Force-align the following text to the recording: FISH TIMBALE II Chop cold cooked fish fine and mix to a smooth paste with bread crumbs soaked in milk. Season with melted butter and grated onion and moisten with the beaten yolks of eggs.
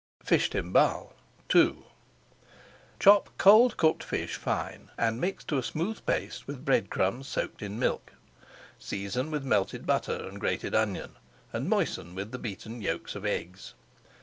FISH 0.25 0.49
TIMBALE 0.49 1.13
II 1.53 1.75
Chop 2.99 3.29
cold 3.37 3.77
cooked 3.77 4.03
fish 4.03 4.35
fine 4.35 4.89
and 4.97 5.21
mix 5.21 5.43
to 5.43 5.59
a 5.59 5.61
smooth 5.61 6.03
paste 6.07 6.47
with 6.47 6.65
bread 6.65 6.89
crumbs 6.89 7.27
soaked 7.27 7.61
in 7.61 7.77
milk. 7.77 8.13
Season 8.79 9.29
with 9.29 9.43
melted 9.45 9.85
butter 9.85 10.27
and 10.27 10.39
grated 10.41 10.73
onion 10.73 11.17
and 11.53 11.69
moisten 11.69 12.15
with 12.15 12.31
the 12.31 12.39
beaten 12.39 12.81
yolks 12.81 13.13
of 13.13 13.27
eggs. 13.27 13.75